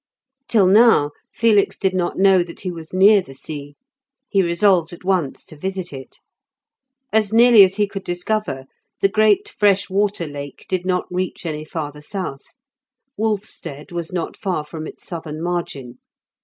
Till 0.47 0.65
now, 0.65 1.11
Felix 1.31 1.77
did 1.77 1.93
not 1.93 2.17
know 2.17 2.41
that 2.41 2.61
he 2.61 2.71
was 2.71 2.91
near 2.91 3.21
the 3.21 3.35
sea; 3.35 3.75
he 4.27 4.41
resolved 4.41 4.93
at 4.93 5.03
once 5.03 5.45
to 5.45 5.55
visit 5.55 5.93
it. 5.93 6.17
As 7.13 7.31
nearly 7.31 7.63
as 7.63 7.75
he 7.75 7.85
could 7.85 8.03
discover, 8.03 8.65
the 9.01 9.09
great 9.09 9.47
fresh 9.47 9.91
water 9.91 10.25
Lake 10.27 10.65
did 10.67 10.87
not 10.87 11.05
reach 11.11 11.45
any 11.45 11.63
farther 11.65 12.01
south; 12.01 12.45
Wolfstead 13.15 13.91
was 13.91 14.11
not 14.11 14.35
far 14.35 14.63
from 14.63 14.87
its 14.87 15.05
southern 15.05 15.39
margin. 15.39 15.99